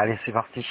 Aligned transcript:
Allez, 0.00 0.16
c'est 0.24 0.30
parti. 0.30 0.64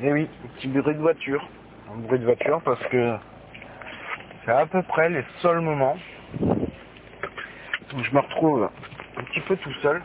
Et 0.00 0.12
oui, 0.12 0.28
petit 0.54 0.68
bruit 0.68 0.94
de 0.94 1.00
voiture. 1.00 1.44
Un 1.92 1.96
bruit 1.96 2.20
de 2.20 2.24
voiture 2.24 2.62
parce 2.64 2.80
que 2.86 3.16
c'est 4.44 4.52
à 4.52 4.64
peu 4.66 4.80
près 4.84 5.10
les 5.10 5.24
seuls 5.42 5.58
moments 5.58 5.96
où 6.40 8.00
je 8.00 8.14
me 8.14 8.20
retrouve 8.20 8.70
un 9.16 9.22
petit 9.24 9.40
peu 9.40 9.56
tout 9.56 9.72
seul 9.82 10.00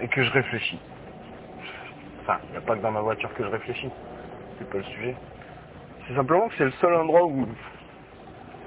et 0.00 0.08
que 0.08 0.24
je 0.24 0.32
réfléchis. 0.32 0.80
Enfin, 2.22 2.40
il 2.46 2.50
n'y 2.50 2.56
a 2.56 2.60
pas 2.60 2.74
que 2.74 2.82
dans 2.82 2.90
ma 2.90 3.02
voiture 3.02 3.32
que 3.34 3.44
je 3.44 3.50
réfléchis. 3.50 3.90
C'est 4.58 4.68
pas 4.68 4.78
le 4.78 4.84
sujet. 4.84 5.14
C'est 6.08 6.16
simplement 6.16 6.48
que 6.48 6.54
c'est 6.58 6.64
le 6.64 6.72
seul 6.72 6.92
endroit 6.96 7.24
où 7.24 7.46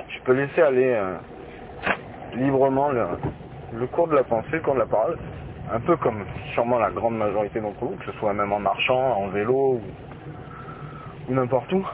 je 0.07 0.20
peux 0.21 0.32
laisser 0.32 0.62
aller 0.62 0.93
euh, 0.93 1.18
librement 2.36 2.89
le, 2.89 3.88
cours 3.88 4.07
de 4.07 4.15
la 4.15 4.24
pensée, 4.24 4.50
le 4.54 4.60
cours 4.61 4.75
de 4.75 4.79
la 4.79 4.86
parole. 4.86 5.18
Un 5.71 5.79
peu 5.79 5.96
comme 5.97 6.25
sûrement 6.54 6.79
la 6.79 6.92
grande 6.92 7.18
majorité 7.18 7.61
d'entre 7.61 7.86
vous, 7.86 7.96
que 7.96 8.05
ce 8.05 8.11
soit 8.19 8.33
même 8.33 8.51
en 8.51 8.60
marchant, 8.60 9.18
en 9.18 9.28
vélo 9.28 9.54
ou, 9.54 9.82
ou 11.29 11.33
n'importe 11.33 11.71
où. 11.71 11.86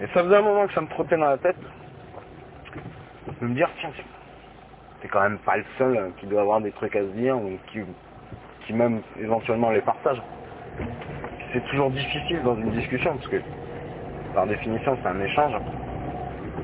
Et 0.00 0.06
ça 0.14 0.22
faisait 0.22 0.36
un 0.36 0.42
moment 0.42 0.66
que 0.66 0.72
ça 0.72 0.80
me 0.80 0.88
trottait 0.88 1.16
dans 1.16 1.28
la 1.28 1.38
tête 1.38 1.56
de 3.40 3.46
me 3.46 3.54
dire 3.54 3.68
tiens, 3.80 3.90
t'es 5.00 5.08
quand 5.08 5.22
même 5.22 5.38
pas 5.38 5.56
le 5.56 5.64
seul 5.76 6.12
qui 6.18 6.26
doit 6.26 6.42
avoir 6.42 6.60
des 6.60 6.72
trucs 6.72 6.96
à 6.96 7.00
se 7.00 7.08
dire 7.08 7.36
ou 7.36 7.58
qui, 7.70 7.80
qui 8.66 8.72
même 8.72 9.02
éventuellement 9.20 9.70
les 9.70 9.80
partage. 9.80 10.20
C'est 11.52 11.64
toujours 11.66 11.90
difficile 11.90 12.42
dans 12.42 12.56
une 12.56 12.70
discussion 12.70 13.14
parce 13.14 13.28
que 13.28 13.42
par 14.34 14.46
définition 14.46 14.96
c'est 15.02 15.08
un 15.08 15.20
échange. 15.20 15.54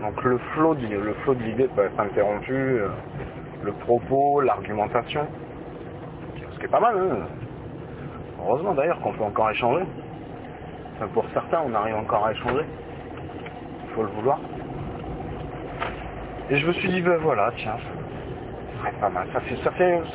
Donc 0.05 0.23
le 0.25 0.39
flot, 0.53 0.75
du- 0.75 0.87
le 0.89 1.15
flot 1.25 1.35
de 1.35 1.43
l'idée 1.43 1.69
peut 1.69 1.85
être 1.85 1.99
interrompu, 1.99 2.81
le 3.63 3.73
propos, 3.73 4.41
l'argumentation, 4.43 5.27
ce 6.53 6.59
qui 6.59 6.65
est 6.67 6.69
pas 6.69 6.81
mal. 6.81 6.95
hein. 6.99 7.27
Heureusement 8.41 8.75
d'ailleurs 8.75 9.01
qu'on 9.01 9.13
peut 9.13 9.25
encore 9.25 9.51
échanger. 9.51 9.85
Pour 11.15 11.25
certains, 11.33 11.63
on 11.67 11.75
arrive 11.75 11.97
encore 11.97 12.27
à 12.27 12.33
échanger. 12.33 12.65
Il 13.85 13.91
faut 13.95 14.03
le 14.03 14.09
vouloir. 14.11 14.39
Et 16.51 16.57
je 16.57 16.67
me 16.67 16.73
suis 16.75 16.89
dit, 16.91 17.01
ben 17.01 17.17
voilà, 17.19 17.51
tiens, 17.57 17.77
ce 17.79 18.79
serait 18.81 18.93
pas 19.01 19.09
mal. 19.09 19.27
Ça 19.33 19.41
fait, 19.41 19.57
ça, 19.57 19.71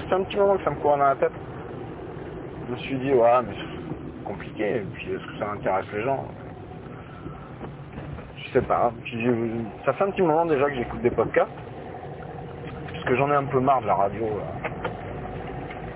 ça 0.09 0.15
un 0.15 0.23
petit 0.23 0.37
moment 0.37 0.55
que 0.57 0.63
ça 0.63 0.69
me 0.69 0.75
courait 0.75 0.97
dans 0.99 1.05
la 1.05 1.15
tête. 1.15 1.31
Je 2.67 2.71
me 2.73 2.77
suis 2.77 2.95
dit, 2.99 3.11
ouais, 3.13 3.41
mais 3.47 3.53
c'est 3.57 4.23
compliqué. 4.23 4.83
Puis, 4.93 5.11
est-ce 5.13 5.25
que 5.25 5.37
ça 5.39 5.51
intéresse 5.51 5.85
les 5.93 6.03
gens? 6.03 6.23
Je 8.49 8.59
sais 8.59 8.65
pas. 8.65 8.91
Ça 9.85 9.93
fait 9.93 10.03
un 10.03 10.09
petit 10.11 10.21
moment 10.23 10.45
déjà 10.45 10.65
que 10.69 10.75
j'écoute 10.75 11.01
des 11.01 11.11
podcasts. 11.11 11.51
Parce 12.91 13.03
que 13.05 13.15
j'en 13.15 13.29
ai 13.31 13.35
un 13.35 13.43
peu 13.45 13.59
marre 13.59 13.81
de 13.81 13.87
la 13.87 13.93
radio. 13.95 14.25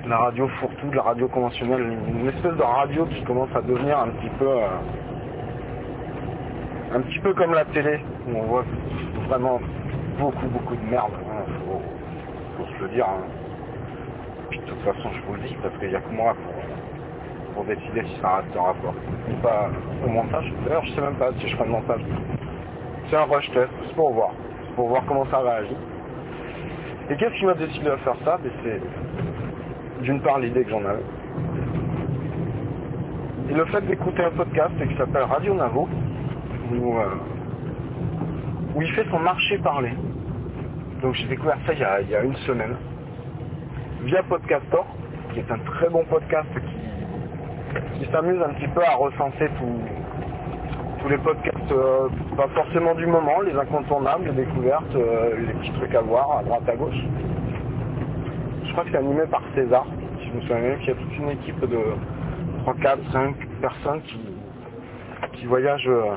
De 0.04 0.10
La 0.10 0.18
radio 0.18 0.48
fourre-tout, 0.48 0.88
de 0.90 0.96
la 0.96 1.02
radio 1.02 1.28
conventionnelle. 1.30 1.98
Une 2.10 2.28
espèce 2.28 2.56
de 2.56 2.62
radio 2.62 3.06
qui 3.08 3.24
commence 3.24 3.50
à 3.56 3.62
devenir 3.62 3.98
un 3.98 4.10
petit 4.10 4.30
peu... 4.38 4.48
euh, 4.48 4.68
un 6.94 7.02
petit 7.02 7.20
peu 7.20 7.34
comme 7.34 7.54
la 7.54 7.66
télé, 7.66 8.00
où 8.28 8.38
on 8.38 8.44
voit 8.44 8.66
vraiment 9.28 9.60
beaucoup, 10.20 10.46
beaucoup 10.48 10.76
de 10.76 10.92
merde. 10.92 11.12
hein, 11.32 11.44
faut, 12.58 12.66
se 12.78 12.84
le 12.84 12.90
dire. 12.90 13.06
hein. 13.08 13.24
Puis 14.52 14.60
de 14.60 14.66
toute 14.66 14.82
façon, 14.82 15.10
je 15.12 15.22
vous 15.28 15.34
le 15.36 15.42
dis, 15.48 15.56
parce 15.64 15.76
qu'il 15.80 15.90
n'y 15.90 15.96
a 15.96 16.02
que 16.02 16.12
moi 16.14 16.36
pour, 16.36 17.56
pour 17.56 17.64
décider 17.66 18.04
si 18.06 18.22
ça 18.22 18.36
restera 18.38 18.76
quoi. 18.82 18.94
Ou 19.32 19.42
pas 19.42 19.70
au 20.06 20.10
montage. 20.10 20.54
D'ailleurs, 20.68 20.86
je 20.86 20.92
sais 20.92 21.02
même 21.02 21.16
pas 21.16 21.32
si 21.40 21.48
je 21.48 21.56
ferai 21.56 21.66
le 21.66 21.72
montage. 21.72 22.02
Un 23.16 23.26
rush 23.26 23.50
test, 23.52 23.70
pour 23.96 24.12
voir. 24.14 24.32
Pour 24.76 24.88
voir 24.90 25.04
comment 25.08 25.26
ça 25.30 25.40
réagit. 25.40 25.76
Et 27.10 27.16
qu'est-ce 27.16 27.36
qui 27.36 27.46
m'a 27.46 27.54
décidé 27.54 27.90
à 27.90 27.98
faire 27.98 28.16
ça? 28.26 28.40
Ben, 28.44 28.52
C'est 28.64 30.04
d'une 30.04 30.20
part 30.22 30.40
l'idée 30.40 30.64
que 30.64 30.70
j'en 30.72 30.84
avais. 30.84 31.04
Et 33.50 33.54
le 33.54 33.66
fait 33.66 33.82
d'écouter 33.82 34.24
un 34.24 34.32
podcast 34.32 34.72
qui 34.88 34.96
s'appelle 34.98 35.24
Radio 35.24 35.54
Navo, 35.54 35.88
où, 36.74 36.98
euh, 36.98 37.04
où 38.76 38.82
il 38.82 38.92
fait 38.94 39.06
son 39.12 39.20
marché 39.20 39.58
parler. 39.60 39.92
Donc 41.02 41.14
j'ai 41.16 41.28
découvert 41.28 41.58
ça 41.68 41.74
il 41.74 41.80
y, 41.80 41.84
a, 41.84 42.02
il 42.02 42.10
y 42.10 42.16
a 42.16 42.24
une 42.24 42.36
semaine. 42.38 42.76
Via 44.04 44.24
Podcastor, 44.24 44.86
qui 45.34 45.40
est 45.40 45.52
un 45.52 45.60
très 45.60 45.90
bon 45.90 46.04
podcast 46.06 46.48
qui 48.00 48.06
s'amuse 48.12 48.42
un 48.42 48.54
petit 48.54 48.68
peu 48.70 48.82
à 48.84 48.96
recenser 48.96 49.50
tout- 49.60 50.03
tous 51.04 51.10
les 51.10 51.18
podcasts, 51.18 51.72
euh, 51.72 52.08
pas 52.38 52.48
forcément 52.56 52.96
du 52.96 53.06
moment, 53.06 53.42
les 53.42 53.54
incontournables, 53.54 54.26
les 54.26 54.46
découvertes, 54.46 54.96
euh, 54.96 55.36
les 55.38 55.54
petits 55.54 55.72
trucs 55.74 55.94
à 55.96 56.02
voir 56.02 56.38
à 56.38 56.44
droite 56.44 56.64
à 56.68 56.76
gauche. 56.78 56.96
Je 58.66 58.72
crois 58.72 58.86
que 58.86 58.92
c'est 58.92 58.98
animé 58.98 59.24
par 59.30 59.42
César, 59.54 59.86
je 60.22 60.32
me 60.34 60.42
souviens 60.42 60.60
bien, 60.60 60.76
qu'il 60.78 60.88
y 60.88 60.92
a 60.92 60.96
toute 60.96 61.18
une 61.18 61.30
équipe 61.32 61.60
de 61.60 61.80
3, 62.62 62.76
4, 62.82 63.00
5 63.12 63.36
personnes 63.60 64.02
qui, 64.04 64.20
qui 65.34 65.46
voyagent 65.46 65.90
euh, 65.90 66.16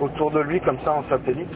autour 0.00 0.32
de 0.32 0.40
lui 0.40 0.60
comme 0.60 0.78
ça 0.84 0.92
en 0.92 1.04
satellite. 1.08 1.52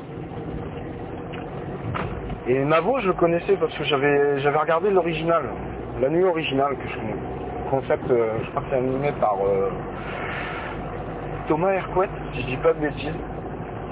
Et 2.46 2.64
Navo, 2.64 3.00
je 3.00 3.08
le 3.08 3.14
connaissais 3.14 3.56
parce 3.56 3.76
que 3.76 3.82
j'avais 3.82 4.38
j'avais 4.38 4.58
regardé 4.58 4.90
l'original, 4.90 5.42
la 6.00 6.08
nuit 6.10 6.22
originale 6.22 6.76
que 6.76 6.88
je 6.88 6.94
connais. 6.94 7.16
Concept, 7.70 8.04
je 8.08 8.50
crois 8.50 8.62
que 8.62 8.68
c'est 8.70 8.76
animé 8.76 9.10
par 9.20 9.38
Thomas 11.48 11.72
Hercouet, 11.72 12.08
si 12.32 12.42
je 12.42 12.46
dis 12.46 12.56
pas 12.56 12.72
de 12.72 12.80
bêtises. 12.80 13.14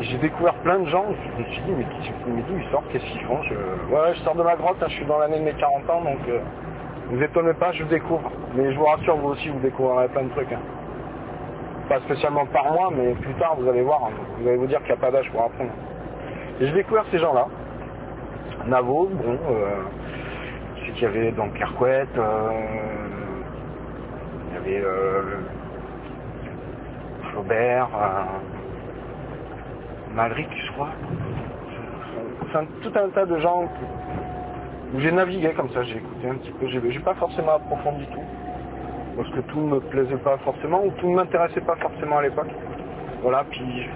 J'ai 0.00 0.18
découvert 0.18 0.54
plein 0.54 0.80
de 0.80 0.88
gens, 0.88 1.04
je 1.36 1.42
me 1.42 1.46
suis 1.48 1.62
dit, 1.62 1.70
mais, 1.72 1.86
mais 2.26 2.42
d'où 2.42 2.58
ils 2.58 2.68
sortent, 2.72 2.88
qu'est-ce 2.90 3.04
qu'ils 3.04 3.20
font 3.26 3.40
je... 3.44 3.54
Ouais, 3.94 4.12
je 4.14 4.20
sors 4.22 4.34
de 4.34 4.42
ma 4.42 4.56
grotte, 4.56 4.76
je 4.88 4.92
suis 4.92 5.04
dans 5.06 5.18
l'année 5.18 5.38
de 5.38 5.44
mes 5.44 5.52
40 5.52 5.88
ans, 5.88 6.00
donc 6.02 6.18
euh, 6.28 6.40
vous 7.10 7.22
étonnez 7.22 7.54
pas, 7.54 7.70
je 7.72 7.84
découvre. 7.84 8.28
Mais 8.56 8.72
je 8.72 8.78
vous 8.78 8.86
rassure, 8.86 9.16
vous 9.16 9.28
aussi, 9.28 9.48
vous 9.50 9.60
découvrirez 9.60 10.08
plein 10.08 10.24
de 10.24 10.30
trucs. 10.30 10.52
hein. 10.52 10.58
Pas 11.88 12.00
spécialement 12.00 12.44
par 12.46 12.72
moi, 12.72 12.90
mais 12.92 13.14
plus 13.14 13.34
tard, 13.34 13.54
vous 13.56 13.68
allez 13.68 13.82
voir, 13.82 14.00
hein, 14.06 14.10
vous 14.38 14.48
allez 14.48 14.56
vous 14.56 14.66
dire 14.66 14.78
qu'il 14.80 14.88
n'y 14.88 14.98
a 14.98 15.00
pas 15.00 15.12
d'âge 15.12 15.30
pour 15.30 15.42
apprendre. 15.44 15.70
Et 16.60 16.66
j'ai 16.66 16.72
découvert 16.72 17.04
ces 17.12 17.18
gens-là. 17.18 17.46
Navo, 18.66 19.08
bon, 19.12 19.38
euh, 19.48 19.76
je 20.76 20.86
sais 20.86 20.92
qu'il 20.92 21.02
y 21.02 21.06
avait 21.06 21.30
donc 21.32 21.58
Hercouet, 21.60 22.06
euh, 22.16 22.50
il 24.48 24.54
y 24.54 24.56
avait 24.56 24.84
euh, 24.84 25.22
Flaubert, 27.34 27.88
euh, 27.94 28.24
Malric, 30.14 30.48
je 30.54 30.72
crois. 30.72 30.90
Tout 32.82 32.92
un 32.94 33.08
tas 33.08 33.26
de 33.26 33.38
gens 33.38 33.64
où 34.94 35.00
j'ai 35.00 35.10
navigué 35.10 35.52
comme 35.54 35.68
ça, 35.70 35.82
j'ai 35.82 35.96
écouté 35.96 36.28
un 36.28 36.36
petit 36.36 36.52
peu, 36.52 36.68
j'ai 36.68 36.80
j'ai 36.92 37.00
pas 37.00 37.14
forcément 37.14 37.56
approfondi 37.56 38.06
tout, 38.06 38.22
parce 39.16 39.28
que 39.30 39.40
tout 39.40 39.58
ne 39.58 39.74
me 39.74 39.80
plaisait 39.80 40.16
pas 40.18 40.36
forcément, 40.38 40.84
ou 40.84 40.90
tout 40.92 41.08
ne 41.08 41.16
m'intéressait 41.16 41.62
pas 41.62 41.74
forcément 41.76 42.18
à 42.18 42.22
l'époque. 42.22 42.50
Voilà, 43.22 43.42
puis 43.50 43.88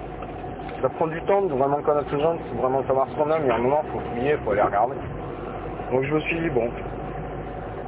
ça 0.81 0.89
prend 0.89 1.07
du 1.07 1.21
temps 1.21 1.43
de 1.43 1.53
vraiment 1.53 1.81
connaître 1.81 2.13
les 2.13 2.21
gens, 2.21 2.33
de 2.33 2.59
vraiment 2.59 2.83
savoir 2.83 3.07
ce 3.07 3.15
qu'on 3.15 3.31
aime, 3.31 3.43
il 3.43 3.47
y 3.47 3.51
a 3.51 3.55
un 3.55 3.59
moment, 3.59 3.81
il 3.85 3.91
faut 3.91 3.99
fouiller, 4.11 4.31
il 4.31 4.37
faut 4.43 4.51
aller 4.51 4.61
regarder. 4.61 4.95
Donc 5.93 6.03
je 6.03 6.13
me 6.13 6.19
suis 6.19 6.39
dit, 6.41 6.49
bon, 6.49 6.69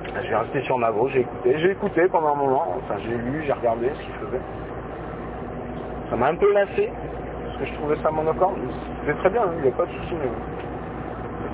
je 0.06 0.30
vais 0.30 0.38
rester 0.38 0.62
sur 0.62 0.80
Navo, 0.80 1.10
j'ai 1.10 1.20
écouté, 1.22 1.60
j'ai 1.60 1.72
écouté 1.72 2.08
pendant 2.08 2.30
un 2.32 2.36
moment, 2.36 2.78
enfin 2.78 2.98
j'ai 3.04 3.18
lu, 3.18 3.44
j'ai 3.46 3.52
regardé 3.52 3.90
ce 3.90 4.02
qu'il 4.04 4.14
faisait. 4.14 4.42
Ça 6.12 6.16
m'a 6.18 6.28
un 6.28 6.36
peu 6.36 6.54
lassé, 6.54 6.92
parce 7.46 7.58
que 7.58 7.66
je 7.66 7.74
trouvais 7.76 7.96
ça 8.04 8.12
monocorde. 8.12 8.58
C'était 9.00 9.18
très 9.18 9.30
bien, 9.32 9.44
hein, 9.44 9.52
il 9.58 9.64
n'y 9.64 9.70
a 9.70 9.72
pas 9.72 9.86
de 9.86 9.92
souci, 9.92 10.14
mais 10.22 10.30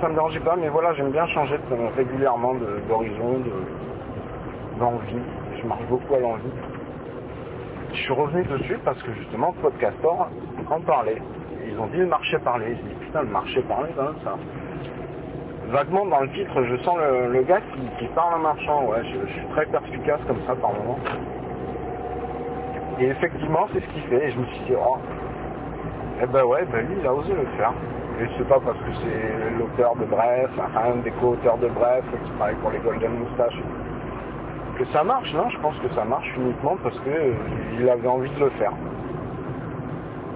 ça 0.02 0.10
me 0.10 0.16
dérangeait 0.16 0.40
pas, 0.42 0.56
mais 0.56 0.68
voilà, 0.70 0.94
j'aime 0.96 1.12
bien 1.12 1.28
changer 1.28 1.58
de- 1.58 1.96
régulièrement 1.96 2.56
d'horizon, 2.90 3.40
de- 3.40 4.80
d'envie. 4.80 5.22
Je 5.62 5.68
marche 5.68 5.86
beaucoup 5.90 6.16
à 6.16 6.20
l'envie. 6.20 6.50
Je 7.94 7.98
suis 8.02 8.14
revenu 8.14 8.44
dessus 8.46 8.78
parce 8.84 9.02
que 9.04 9.14
justement, 9.14 9.54
Podcastor 9.62 10.28
en 10.70 10.82
parlait. 10.82 11.22
Ils 11.68 11.80
ont 11.80 11.88
dit 11.88 11.98
le 11.98 12.08
marché 12.08 12.38
parlait. 12.40 12.76
Je 12.76 12.82
dis 12.90 12.96
putain, 13.06 13.22
le 13.22 13.30
marché 13.30 13.62
même, 13.96 14.16
ça. 14.24 14.36
Vaguement 15.68 16.06
dans 16.06 16.22
le 16.22 16.30
titre, 16.32 16.64
je 16.64 16.78
sens 16.78 16.98
le, 16.98 17.30
gars 17.44 17.62
qui, 17.74 17.80
qui 18.00 18.08
parle 18.14 18.36
en 18.36 18.40
marchant. 18.40 18.86
Ouais, 18.86 19.04
je, 19.04 19.28
je 19.28 19.34
suis 19.34 19.46
très 19.48 19.66
perspicace 19.66 20.20
comme 20.28 20.40
ça 20.48 20.56
par 20.56 20.72
moment. 20.74 20.98
Et 23.00 23.06
effectivement, 23.06 23.68
c'est 23.74 23.80
ce 23.82 23.88
qu'il 23.94 24.04
fait. 24.04 24.28
Et 24.28 24.32
je 24.32 24.40
me 24.40 24.46
suis 24.46 24.66
dit, 24.66 24.74
oh, 24.74 24.98
eh 26.22 26.26
ben 26.26 26.44
ouais, 26.44 26.66
ben 26.72 26.86
lui, 26.88 26.96
il 27.00 27.08
a 27.08 27.14
osé 27.14 27.34
le 27.34 27.46
faire. 27.58 27.74
Et 28.20 28.26
c'est 28.38 28.48
pas 28.48 28.60
parce 28.60 28.78
que 28.80 28.92
c'est 29.04 29.60
l'auteur 29.60 29.96
de 29.96 30.06
Bref, 30.06 30.50
un 30.76 30.96
des 31.04 31.12
co-auteurs 31.12 31.58
de 31.58 31.68
Bref, 31.68 32.04
qui 32.26 32.32
travaille 32.32 32.56
pour 32.56 32.72
les 32.72 32.80
Golden 32.80 33.12
Moustaches, 33.20 33.62
que 34.78 34.86
ça 34.86 35.04
marche, 35.04 35.32
non? 35.34 35.50
Je 35.50 35.60
pense 35.60 35.78
que 35.80 35.90
ça 35.94 36.04
marche 36.04 36.32
uniquement 36.36 36.78
parce 36.82 36.98
que 37.00 37.10
euh, 37.10 37.34
il 37.80 37.88
avait 37.90 38.08
envie 38.08 38.30
de 38.30 38.40
le 38.40 38.50
faire. 38.52 38.72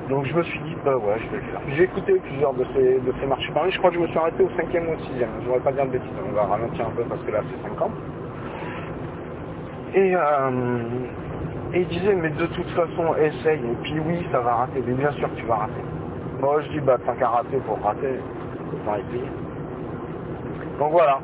Donc 0.09 0.25
je 0.25 0.35
me 0.35 0.43
suis 0.43 0.59
dit, 0.59 0.75
bah 0.83 0.97
ouais, 0.97 1.15
je 1.17 1.29
vais 1.29 1.37
le 1.37 1.51
faire. 1.51 1.61
J'ai 1.69 1.83
écouté 1.83 2.13
plusieurs 2.13 2.53
de 2.53 2.65
ces, 2.75 2.99
de 2.99 3.13
ces 3.19 3.25
marchés 3.25 3.51
parlés. 3.51 3.71
Je 3.71 3.77
crois 3.77 3.89
que 3.89 3.95
je 3.95 4.01
me 4.01 4.07
suis 4.07 4.17
arrêté 4.17 4.43
au 4.43 4.49
cinquième 4.57 4.89
ou 4.89 4.93
au 4.93 4.99
sixième. 5.05 5.29
Je 5.39 5.45
voudrais 5.45 5.61
pas 5.61 5.71
dire 5.71 5.85
de 5.85 5.91
bêtises. 5.91 6.09
On 6.27 6.33
va 6.33 6.43
ralentir 6.43 6.85
un 6.85 6.91
peu 6.91 7.03
parce 7.03 7.21
que 7.21 7.31
là 7.31 7.39
c'est 7.49 7.69
50. 7.69 7.91
Et, 9.93 10.15
euh, 10.15 10.19
et 11.73 11.81
il 11.81 11.87
disait, 11.87 12.15
mais 12.15 12.29
de 12.29 12.45
toute 12.47 12.69
façon, 12.71 13.15
essaye. 13.15 13.59
Et 13.59 13.75
puis 13.83 13.99
oui, 14.05 14.25
ça 14.31 14.41
va 14.41 14.55
rater. 14.55 14.83
Mais 14.85 14.93
bien 14.93 15.11
sûr 15.13 15.29
que 15.29 15.39
tu 15.39 15.45
vas 15.45 15.55
rater. 15.55 15.83
Moi 16.39 16.61
je 16.61 16.69
dis, 16.71 16.79
bah 16.79 16.97
tant 17.05 17.13
qu'à 17.13 17.29
rater 17.29 17.57
pour 17.65 17.79
rater. 17.81 18.19
Donc 20.79 20.91
voilà. 20.91 21.19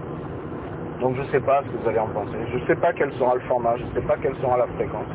Donc 1.02 1.16
je 1.16 1.24
sais 1.32 1.40
pas 1.40 1.62
ce 1.64 1.70
que 1.70 1.84
vous 1.84 1.90
allez 1.90 2.00
en 2.00 2.08
penser. 2.08 2.38
Je 2.54 2.66
sais 2.66 2.76
pas 2.76 2.94
quel 2.94 3.12
sera 3.14 3.36
le 3.36 3.42
format, 3.42 3.76
je 3.78 3.84
sais 3.94 4.06
pas 4.06 4.16
quelle 4.22 4.36
sera 4.36 4.58
la 4.58 4.68
fréquence. 4.68 5.08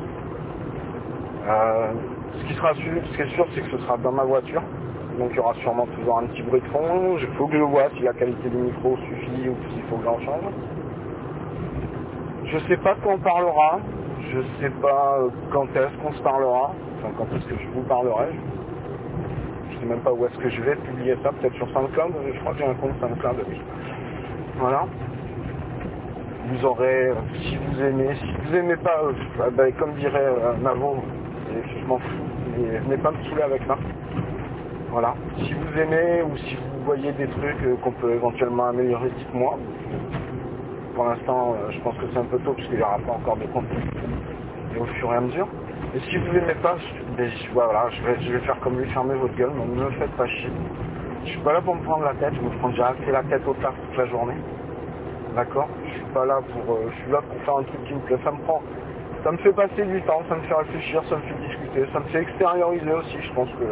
Euh, 1.49 1.93
ce 2.39 2.45
qui 2.47 2.55
sera 2.55 2.75
sûr, 2.75 2.93
ce 3.11 3.17
qui 3.17 3.23
est 3.23 3.35
sûr, 3.35 3.47
c'est 3.55 3.63
que 3.63 3.71
ce 3.71 3.79
sera 3.79 3.97
dans 3.99 4.13
ma 4.13 4.25
voiture. 4.25 4.63
Donc 5.19 5.31
il 5.33 5.37
y 5.37 5.41
aura 5.41 5.55
sûrement 5.55 5.87
toujours 5.87 6.19
un 6.19 6.27
petit 6.27 6.43
bruit 6.43 6.61
de 6.61 6.67
fond. 6.67 7.17
Il 7.21 7.27
faut 7.37 7.47
que 7.47 7.57
je 7.57 7.63
vois 7.63 7.89
si 7.97 8.03
la 8.03 8.13
qualité 8.13 8.49
du 8.49 8.57
micro 8.57 8.97
suffit 9.09 9.49
ou 9.49 9.57
s'il 9.71 9.83
faut 9.85 9.97
que 9.97 10.05
j'en 10.05 10.21
change. 10.21 10.45
Je 12.45 12.59
sais 12.69 12.77
pas 12.77 12.97
quand 13.03 13.15
on 13.15 13.19
parlera. 13.19 13.81
Je 14.31 14.41
sais 14.61 14.71
pas 14.81 15.19
quand 15.53 15.67
est-ce 15.77 15.97
qu'on 16.03 16.13
se 16.13 16.23
parlera. 16.23 16.73
Enfin 16.99 17.13
quand 17.17 17.27
est-ce 17.37 17.47
que 17.47 17.57
je 17.57 17.69
vous 17.75 17.83
parlerai. 17.83 18.29
Je 19.71 19.79
sais 19.79 19.87
même 19.87 20.01
pas 20.01 20.13
où 20.13 20.25
est-ce 20.27 20.39
que 20.39 20.49
je 20.49 20.63
vais 20.63 20.77
publier 20.77 21.17
ça. 21.23 21.33
Peut-être 21.33 21.55
sur 21.55 21.69
SoundCloud. 21.71 22.13
Je 22.33 22.41
crois 22.41 22.53
que 22.53 22.59
j'ai 22.59 22.67
un 22.67 22.75
compte 22.75 22.99
SoundCloud. 23.01 23.47
Voilà. 24.59 24.87
Vous 26.49 26.65
aurez, 26.67 27.11
si 27.41 27.57
vous 27.57 27.81
aimez, 27.83 28.15
si 28.17 28.33
vous 28.45 28.57
aimez 28.57 28.77
pas, 28.77 29.01
euh, 29.05 29.51
ben, 29.53 29.73
comme 29.75 29.95
dirait 29.95 30.19
euh, 30.27 30.57
Navo, 30.61 30.97
je 31.51 31.87
m'en 31.87 31.99
fous, 31.99 32.25
mais 32.57 32.79
venez 32.81 32.97
pas 32.99 33.13
me 33.13 33.23
saouler 33.25 33.43
avec 33.43 33.63
ça. 33.67 33.79
Voilà. 34.91 35.15
Si 35.39 35.55
vous 35.55 35.79
aimez 35.79 36.23
ou 36.23 36.37
si 36.37 36.57
vous 36.57 36.85
voyez 36.85 37.13
des 37.13 37.29
trucs 37.29 37.63
euh, 37.65 37.77
qu'on 37.83 37.93
peut 37.93 38.13
éventuellement 38.13 38.67
améliorer, 38.67 39.11
dites-moi. 39.17 39.57
Pour 41.03 41.11
l'instant, 41.11 41.55
euh, 41.55 41.71
je 41.73 41.81
pense 41.81 41.97
que 41.97 42.07
c'est 42.13 42.19
un 42.21 42.25
peu 42.27 42.39
tôt 42.39 42.53
parce 42.53 42.65
qu'il 42.69 42.77
n'y 42.77 42.83
aura 42.85 42.97
pas 43.01 43.15
encore 43.15 43.37
de 43.37 43.47
contenu. 43.47 43.83
Et 44.77 44.79
au 44.79 44.85
fur 44.85 45.13
et 45.13 45.17
à 45.17 45.21
mesure. 45.21 45.49
Et 45.97 45.99
si 45.99 46.17
vous 46.17 46.33
n'aimez 46.33 46.55
pas, 46.63 46.77
je, 46.77 47.17
ben, 47.17 47.29
je- 47.29 48.33
vais, 48.33 48.39
faire 48.39 48.61
comme 48.61 48.79
lui, 48.79 48.87
fermer 48.91 49.17
votre 49.17 49.35
gueule, 49.35 49.51
mais 49.53 49.65
ne 49.67 49.85
me 49.87 49.91
faites 49.91 50.13
pas 50.13 50.29
chier. 50.29 50.53
Je 51.25 51.31
suis 51.31 51.41
pas 51.41 51.55
là 51.55 51.61
pour 51.61 51.75
me 51.75 51.83
prendre 51.83 52.05
la 52.05 52.15
tête, 52.15 52.35
je 52.37 52.41
me 52.41 52.51
prends 52.61 52.69
déjà 52.69 52.91
assez 52.91 53.11
la 53.11 53.25
tête 53.25 53.43
au 53.49 53.55
taf 53.55 53.75
toute 53.89 53.97
la 53.99 54.07
journée. 54.07 54.37
D'accord? 55.35 55.69
Je 55.87 55.91
suis 55.91 56.05
pas 56.15 56.25
là 56.25 56.39
pour. 56.53 56.77
euh, 56.77 56.87
je 56.93 57.03
suis 57.03 57.11
là 57.11 57.21
pour 57.21 57.43
faire 57.43 57.57
un 57.57 57.65
truc 57.65 57.85
qui 57.85 57.95
me 57.95 58.01
plaît. 58.03 58.19
Ça 58.23 58.31
me 58.31 58.39
prend. 58.43 58.63
Ça 59.25 59.33
me 59.33 59.39
fait 59.39 59.53
passer 59.55 59.85
du 59.85 60.03
temps, 60.03 60.23
ça 60.29 60.37
me 60.37 60.43
fait 60.43 60.55
réfléchir, 60.55 61.03
ça 61.09 61.17
me 61.17 61.23
fait 61.23 61.35
discuter, 61.49 61.85
ça 61.93 61.99
me 61.99 62.05
fait 62.05 62.23
extérioriser 62.23 62.93
aussi. 62.93 63.21
Je 63.21 63.33
pense 63.33 63.49
que 63.55 63.65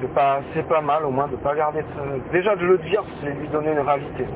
c'est 0.00 0.12
pas 0.12 0.40
pas 0.68 0.80
mal 0.80 1.04
au 1.06 1.10
moins 1.10 1.28
de 1.28 1.36
pas 1.36 1.54
garder 1.54 1.82
de- 1.82 2.32
déjà 2.32 2.56
de 2.56 2.66
le 2.66 2.78
dire 2.78 3.04
c'est 3.20 3.30
lui 3.30 3.46
donner 3.48 3.70
une 3.70 3.78
réalité 3.78 4.26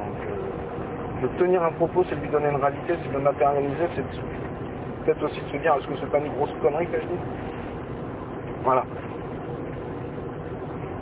de 1.22 1.28
tenir 1.38 1.62
un 1.62 1.72
propos 1.72 2.05
c'est 2.08 2.17
lui 2.17 2.28
donner 2.31 2.49
une 2.50 2.62
réalité 2.62 2.96
c'est 3.02 3.08
de 3.08 3.14
le 3.14 3.20
matérialiser 3.20 3.88
c'est 3.96 4.02
de- 4.02 5.05
peut-être 5.05 5.25
aussi 5.25 5.40
de 5.43 5.49
se 5.49 5.58
dire 5.58 5.75
est-ce 5.76 5.87
que 5.88 5.96
c'est 5.99 6.11
pas 6.11 6.19
une 6.20 6.32
grosse 6.34 6.52
connerie 6.62 6.88
que 6.88 7.00
je 7.00 7.06
dis? 7.08 7.20
Voilà. 8.64 8.84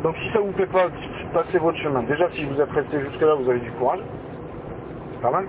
Donc 0.02 0.16
si 0.18 0.30
ça 0.32 0.40
vous 0.40 0.52
plaît 0.52 0.66
pas 0.68 0.88
passez 1.34 1.58
votre 1.58 1.78
chemin. 1.78 2.02
Déjà 2.04 2.28
si 2.30 2.46
vous 2.46 2.60
êtes 2.60 2.70
resté 2.72 3.00
jusque 3.00 3.20
là 3.22 3.34
vous 3.36 3.50
avez 3.50 3.60
du 3.60 3.72
courage. 3.72 4.00
C'est 5.12 5.22
pas 5.22 5.30
mal. 5.32 5.48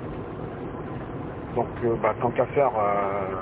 Donc 1.56 1.68
euh, 1.84 1.98
bah, 2.02 2.14
tant 2.22 2.32
qu'à 2.32 2.46
faire 2.48 2.72
euh, 2.78 3.36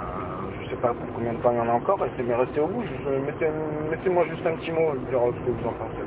je 0.63 0.69
sais 0.71 0.77
pas 0.81 0.94
pour 0.94 1.13
combien 1.13 1.33
de 1.33 1.39
temps 1.39 1.51
il 1.51 1.57
y 1.57 1.62
en 1.62 1.69
a 1.69 1.73
encore, 1.73 2.00
mais 2.00 2.35
restez 2.35 2.62
au 2.62 2.68
bout. 2.68 2.83
Je- 2.83 2.95
je- 3.06 3.19
mettez, 3.19 3.50
mettez-moi 3.50 4.25
juste 4.27 4.45
un 4.47 4.56
petit 4.56 4.71
mot, 4.71 4.95
dire 4.97 5.19
ce 5.39 5.45
que 5.45 5.51
vous 5.51 5.68
en 5.68 5.73
pensez. 5.73 6.03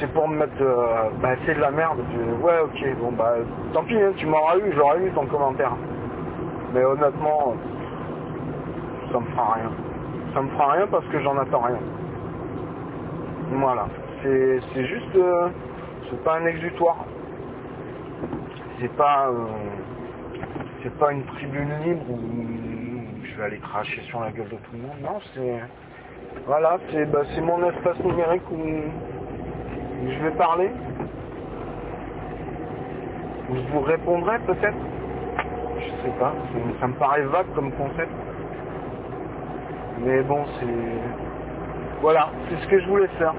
C'est 0.00 0.12
pour 0.12 0.28
me 0.28 0.36
mettre, 0.38 0.60
euh, 0.60 1.10
bah 1.20 1.30
c'est 1.44 1.54
de 1.54 1.60
la 1.60 1.72
merde, 1.72 1.98
ouais 2.40 2.60
ok, 2.62 2.98
bon 3.00 3.10
bah 3.12 3.34
tant 3.72 3.82
pis, 3.82 3.96
hein, 3.96 4.12
tu 4.16 4.26
m'auras 4.26 4.56
eu, 4.58 4.72
j'aurais 4.76 5.04
eu 5.04 5.10
ton 5.10 5.26
commentaire. 5.26 5.72
Mais 6.72 6.84
honnêtement, 6.84 7.54
ça 9.10 9.18
me 9.18 9.26
fera 9.26 9.54
rien. 9.54 9.70
Ça 10.34 10.42
me 10.42 10.48
fera 10.50 10.72
rien 10.72 10.86
parce 10.86 11.04
que 11.06 11.18
j'en 11.20 11.36
attends 11.38 11.62
rien. 11.62 11.78
Voilà, 13.50 13.88
c'est 14.22 14.84
juste, 14.84 15.16
euh, 15.16 15.48
c'est 16.08 16.22
pas 16.22 16.36
un 16.36 16.46
exutoire. 16.46 17.04
C'est 18.80 18.92
pas, 18.96 19.28
euh, 19.30 19.46
c'est 20.82 20.96
pas 20.96 21.12
une 21.12 21.24
tribune 21.24 21.70
libre 21.84 22.10
où 22.10 23.24
je 23.24 23.36
vais 23.36 23.44
aller 23.44 23.58
cracher 23.58 24.02
sur 24.02 24.20
la 24.20 24.30
gueule 24.30 24.48
de 24.48 24.56
tout 24.56 24.72
le 24.74 24.78
monde. 24.78 25.00
Non, 25.02 25.18
c'est, 25.34 25.58
voilà, 26.46 26.78
c'est, 26.90 27.06
bah, 27.06 27.22
mon 27.42 27.68
espace 27.68 27.98
numérique 28.04 28.48
où 28.52 28.58
je 30.06 30.24
vais 30.24 30.30
parler. 30.32 30.70
Je 33.50 33.72
vous 33.72 33.80
répondrai 33.80 34.38
peut-être. 34.40 34.76
Je 35.78 36.02
sais 36.04 36.14
pas, 36.18 36.32
ça 36.80 36.86
me 36.86 36.94
paraît 36.94 37.22
vague 37.22 37.46
comme 37.54 37.72
concept. 37.72 38.10
Mais 40.04 40.22
bon, 40.22 40.44
c'est, 40.60 42.00
voilà, 42.00 42.28
c'est 42.48 42.56
ce 42.64 42.68
que 42.68 42.78
je 42.80 42.86
voulais 42.88 43.08
faire. 43.18 43.34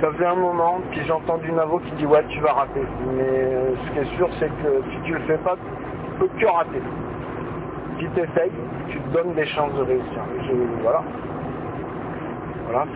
Ça 0.00 0.10
faisait 0.12 0.26
un 0.26 0.34
moment, 0.34 0.80
puis 0.90 1.00
j'ai 1.04 1.12
entendu 1.12 1.52
Navo 1.52 1.78
qui 1.78 1.92
dit 1.92 2.06
ouais 2.06 2.24
tu 2.28 2.40
vas 2.40 2.52
rater. 2.52 2.82
Mais 3.16 3.22
euh, 3.22 3.74
ce 3.76 3.92
qui 3.92 3.98
est 4.00 4.16
sûr 4.16 4.28
c'est 4.38 4.48
que 4.48 4.82
si 4.90 5.00
tu 5.04 5.12
le 5.14 5.20
fais 5.20 5.38
pas, 5.38 5.54
tu 5.56 6.18
peux 6.18 6.28
que 6.38 6.46
rater. 6.46 6.82
Si 7.98 8.06
tu 8.08 8.20
essayes, 8.20 8.52
tu 8.88 8.98
te 8.98 9.08
donnes 9.10 9.34
des 9.34 9.46
chances 9.46 9.72
de 9.74 9.82
réussir. 9.82 10.20
Voilà. 10.82 11.02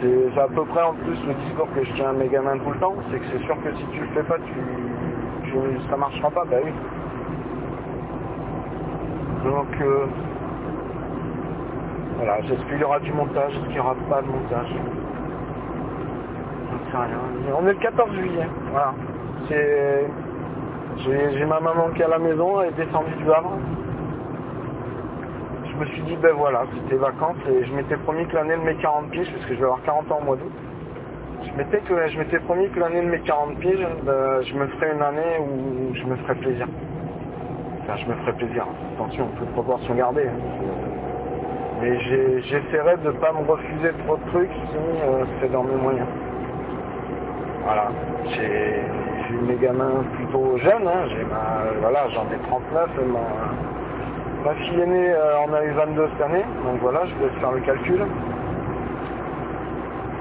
C'est 0.01 0.41
à 0.41 0.49
peu 0.49 0.65
près 0.65 0.83
en 0.83 0.95
plus 0.95 1.19
le 1.27 1.35
discours 1.35 1.69
que 1.75 1.85
je 1.85 1.93
tiens 1.95 2.11
à 2.11 2.13
mes 2.13 2.29
gamins 2.29 2.59
tout 2.59 2.71
le 2.71 2.79
temps, 2.81 2.95
c'est 3.11 3.19
que 3.21 3.27
c'est 3.33 3.45
sûr 3.45 3.57
que 3.63 3.73
si 3.77 3.85
tu 3.93 4.01
le 4.01 4.07
fais 4.09 4.23
pas, 4.25 4.39
tu, 4.39 4.53
tu- 5.51 5.89
ça 5.91 5.97
marchera 5.97 6.31
pas, 6.31 6.45
bah 6.51 6.57
oui. 6.65 6.73
Donc 9.45 9.69
euh, 9.81 10.07
voilà, 12.17 12.41
j'espère 12.43 12.67
qu'il 12.69 12.81
y 12.81 12.85
aura 12.85 13.01
du 13.01 13.13
montage, 13.13 13.53
est-ce 13.55 13.65
qu'il 13.67 13.75
n'y 13.75 13.81
aura 13.81 13.95
pas 14.09 14.23
de 14.23 14.27
montage? 14.29 14.75
On 17.57 17.67
est 17.67 17.73
le 17.73 17.79
14 17.79 18.13
juillet, 18.15 18.47
voilà. 18.73 18.95
J'ai 19.49 21.45
ma 21.47 21.61
maman 21.61 21.91
qui 21.95 22.03
est 22.03 22.05
à 22.05 22.09
la 22.09 22.19
maison, 22.19 22.61
elle 22.61 22.71
est 22.71 22.85
descendue 22.85 23.15
du 23.17 23.31
Havre. 23.33 23.53
Je 25.79 25.85
me 25.85 25.91
suis 25.91 26.03
dit, 26.03 26.17
ben 26.17 26.33
voilà, 26.33 26.65
c'était 26.75 26.97
vacances 26.97 27.37
et 27.49 27.65
je 27.65 27.73
m'étais 27.73 27.97
promis 27.99 28.27
que 28.27 28.35
l'année 28.35 28.57
de 28.57 28.63
mes 28.63 28.75
40 28.75 29.11
piges, 29.11 29.31
parce 29.31 29.45
que 29.47 29.55
je 29.55 29.61
vais 29.61 29.65
avoir 29.65 29.81
40 29.85 30.11
ans 30.11 30.19
au 30.21 30.25
mois 30.25 30.35
d'août, 30.37 30.51
je 31.47 31.57
m'étais 31.57 31.79
que 31.79 32.09
je 32.09 32.19
m'étais 32.19 32.41
promis 32.41 32.69
que 32.71 32.81
l'année 32.81 33.01
de 33.01 33.07
mes 33.07 33.21
40 33.21 33.59
piges, 33.61 33.87
ben, 34.03 34.43
je 34.43 34.55
me 34.55 34.67
ferais 34.67 34.93
une 34.93 35.03
année 35.03 35.39
où 35.39 35.95
je 35.95 36.05
me 36.05 36.17
ferais 36.17 36.35
plaisir. 36.35 36.67
Enfin, 37.83 37.95
je 37.95 38.11
me 38.11 38.15
ferais 38.17 38.33
plaisir. 38.33 38.67
Attention, 38.97 39.29
toute 39.39 39.53
proportion 39.53 39.95
gardée. 39.95 40.27
Mais 41.81 42.01
j'essaierai 42.01 42.97
de 42.97 43.13
ne 43.13 43.19
pas 43.19 43.33
me 43.33 43.49
refuser 43.49 43.93
trop 44.05 44.17
de 44.17 44.31
trucs 44.31 44.51
si 44.51 44.77
euh, 44.77 45.25
c'est 45.41 45.53
dans 45.53 45.63
mes 45.63 45.77
moyens. 45.77 46.09
Voilà. 47.63 47.93
J'ai 48.33 48.83
j'ai 49.29 49.37
mes 49.47 49.57
gamins 49.61 50.03
plutôt 50.15 50.57
jeunes, 50.59 50.89
hein. 50.89 51.07
j'ai 51.11 51.23
ma 51.25 51.63
voilà, 51.81 52.09
j'en 52.09 52.25
ai 52.25 52.39
39 52.49 52.91
et 53.01 53.05
ma, 53.13 53.19
ma 54.49 54.55
fille 54.55 54.81
aînée 54.81 55.13
en 55.47 55.53
a 55.53 55.63
eu 55.63 55.73
22 55.73 56.09
cette 56.13 56.23
année, 56.23 56.45
donc 56.65 56.81
voilà, 56.81 57.05
je 57.05 57.15
vais 57.17 57.29
faire 57.39 57.53
le 57.53 57.61
calcul. 57.61 58.01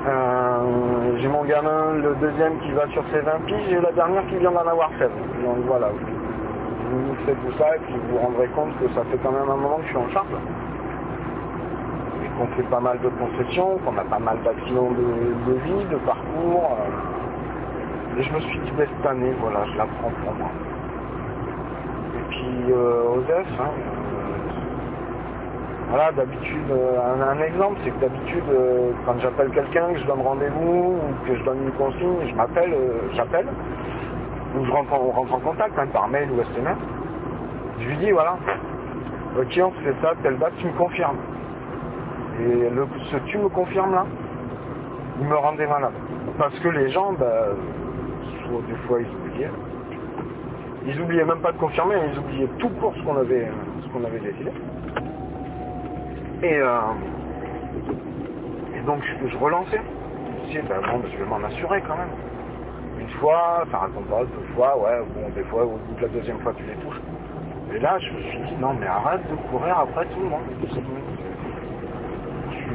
Euh, 0.06 1.18
j'ai 1.18 1.30
mon 1.30 1.46
gamin, 1.46 1.94
le 1.94 2.14
deuxième 2.16 2.60
qui 2.60 2.72
va 2.72 2.88
sur 2.90 3.04
ses 3.14 3.22
20 3.22 3.46
piges 3.46 3.72
et 3.72 3.80
la 3.80 3.92
dernière 3.94 4.28
qui 4.28 4.36
vient 4.38 4.52
d'en 4.52 4.68
avoir 4.68 4.90
16. 5.00 5.10
Donc 5.46 5.60
voilà, 5.66 5.88
vous, 6.92 7.00
vous 7.08 7.16
faites 7.26 7.38
tout 7.46 7.58
ça 7.58 7.74
et 7.78 7.80
puis 7.80 7.94
vous 7.94 8.18
vous 8.18 8.18
rendrez 8.18 8.48
compte 8.50 8.78
que 8.82 8.90
ça 8.90 9.04
fait 9.10 9.18
quand 9.24 9.32
même 9.32 9.50
un 9.50 9.56
moment 9.56 9.78
que 9.78 9.84
je 9.84 9.88
suis 9.90 9.98
en 9.98 10.10
charge. 10.10 10.28
Et 12.26 12.28
qu'on 12.38 12.48
fait 12.48 12.70
pas 12.70 12.82
mal 12.82 13.00
de 13.00 13.08
concessions, 13.10 13.78
qu'on 13.86 13.98
a 13.98 14.04
pas 14.04 14.20
mal 14.20 14.38
d'accidents 14.44 14.92
de, 14.92 15.54
vie, 15.54 15.86
de 15.90 15.98
parcours. 16.06 16.78
euh. 16.82 18.20
et 18.20 18.24
je 18.24 18.34
me 18.34 18.40
suis 18.42 18.60
dit, 18.60 18.72
ben, 18.78 18.88
cette 18.94 19.10
année, 19.10 19.34
voilà, 19.40 19.64
je 19.72 19.78
la 19.78 19.86
prends 19.86 20.12
pour 20.24 20.34
moi. 20.34 20.50
Et 22.14 22.30
puis, 22.30 22.72
euh, 22.74 23.16
Osef, 23.16 23.48
hein, 23.60 23.72
voilà, 25.90 26.12
d'habitude, 26.12 26.70
euh, 26.70 27.32
un, 27.32 27.42
exemple, 27.42 27.80
c'est 27.84 27.92
que 27.92 28.00
d'habitude, 28.02 28.44
euh, 28.50 28.92
quand 29.06 29.18
j'appelle 29.20 29.50
quelqu'un, 29.52 29.94
que 29.94 30.00
je 30.00 30.06
donne 30.06 30.20
rendez-vous, 30.20 30.98
ou 30.98 31.26
que 31.26 31.34
je 31.34 31.44
donne 31.44 31.64
une 31.64 31.72
consigne, 31.72 32.28
je 32.30 32.36
m'appelle, 32.36 32.74
euh, 32.74 33.10
j'appelle, 33.14 33.48
ou 34.58 34.66
je 34.66 34.72
rentre 34.72 34.94
en, 34.94 35.40
contact, 35.40 35.80
hein, 35.80 35.88
par 35.94 36.10
mail 36.10 36.30
ou 36.32 36.42
SMS, 36.42 36.78
je 37.80 37.88
lui 37.88 37.98
dis, 37.98 38.12
voilà, 38.12 38.38
ok, 39.40 39.62
on 39.64 39.72
fait 39.84 39.96
ça, 40.02 40.12
telle 40.24 40.38
date, 40.38 40.54
tu 40.58 40.68
me 40.68 40.74
confirmes. 40.74 41.18
Et 42.42 42.70
le, 42.70 42.86
ce 43.10 43.18
tu 43.26 43.38
me 43.38 43.48
confirmes 43.48 43.94
là, 43.94 44.06
il 45.22 45.26
me 45.26 45.36
rendait 45.36 45.68
malade. 45.68 45.94
Parce 46.38 46.58
que 46.60 46.68
les 46.68 46.90
gens, 46.90 47.14
bah, 47.14 47.48
des 48.68 48.76
fois 48.88 49.00
ils 49.02 49.08
oubliaient. 49.08 49.52
Ils 50.86 51.02
oubliaient 51.02 51.26
même 51.26 51.42
pas 51.42 51.52
de 51.54 51.58
confirmer, 51.58 51.96
ils 52.12 52.20
oubliaient 52.20 52.50
tout 52.60 52.70
pour 52.80 52.94
ce 52.96 53.02
qu'on 53.04 53.18
avait, 53.18 53.50
ce 53.84 53.88
qu'on 53.90 54.04
avait 54.04 54.20
décidé. 54.20 54.52
Et, 56.44 56.56
euh, 56.56 56.80
et 58.76 58.82
donc 58.86 59.02
je, 59.04 59.28
je 59.28 59.38
relançais. 59.38 59.82
Je 59.82 60.42
me 60.42 60.46
disais, 60.48 60.62
bah, 60.70 60.76
je 61.12 61.18
vais 61.18 61.26
m'en 61.26 61.44
assurer 61.44 61.82
quand 61.88 61.98
même. 61.98 62.10
Une 63.00 63.10
fois, 63.20 63.64
ça 63.72 63.78
raconte 63.80 64.06
pas, 64.06 64.22
deux 64.22 64.54
fois, 64.56 64.78
ouais, 64.78 65.00
bon, 65.16 65.30
des 65.36 65.44
fois, 65.46 65.66
au 65.66 65.80
la 66.02 66.08
deuxième 66.08 66.40
fois, 66.40 66.54
tu 66.56 66.64
les 66.64 66.76
touches. 66.76 67.02
Et 67.74 67.80
là, 67.80 67.98
je 68.00 68.12
me 68.12 68.22
suis 68.22 68.40
dit, 68.40 68.56
non, 68.60 68.74
mais 68.80 68.88
arrête 68.88 69.22
de 69.30 69.36
courir 69.50 69.80
après 69.80 70.06
tout 70.06 70.20
le 70.20 70.30
monde. 70.30 70.42
Tu 72.52 72.70